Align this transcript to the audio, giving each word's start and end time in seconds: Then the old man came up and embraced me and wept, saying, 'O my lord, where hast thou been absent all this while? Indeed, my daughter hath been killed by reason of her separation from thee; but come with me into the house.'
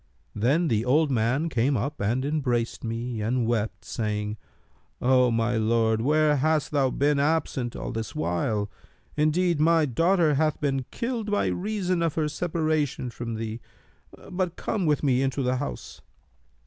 Then 0.33 0.67
the 0.67 0.83
old 0.83 1.11
man 1.11 1.47
came 1.47 1.77
up 1.77 2.01
and 2.01 2.25
embraced 2.25 2.83
me 2.83 3.21
and 3.21 3.45
wept, 3.45 3.85
saying, 3.85 4.37
'O 4.99 5.29
my 5.29 5.57
lord, 5.57 6.01
where 6.01 6.37
hast 6.37 6.71
thou 6.71 6.89
been 6.89 7.19
absent 7.19 7.75
all 7.75 7.91
this 7.91 8.15
while? 8.15 8.67
Indeed, 9.15 9.59
my 9.61 9.85
daughter 9.85 10.33
hath 10.33 10.59
been 10.59 10.85
killed 10.89 11.29
by 11.29 11.45
reason 11.49 12.01
of 12.01 12.15
her 12.15 12.29
separation 12.29 13.11
from 13.11 13.35
thee; 13.35 13.61
but 14.31 14.55
come 14.55 14.87
with 14.87 15.03
me 15.03 15.21
into 15.21 15.43
the 15.43 15.57
house.' 15.57 16.01